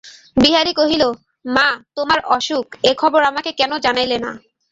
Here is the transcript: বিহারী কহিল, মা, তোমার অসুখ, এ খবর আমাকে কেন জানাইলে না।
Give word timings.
বিহারী 0.37 0.73
কহিল, 0.73 1.03
মা, 1.45 1.67
তোমার 1.95 2.19
অসুখ, 2.27 2.65
এ 2.83 2.91
খবর 2.97 3.21
আমাকে 3.23 3.51
কেন 3.51 3.71
জানাইলে 3.77 4.17
না। 4.17 4.31